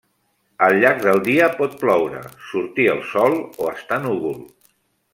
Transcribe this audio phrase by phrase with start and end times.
[0.67, 4.39] Al llarg del dia pot ploure, sortir el sol o estar núvol.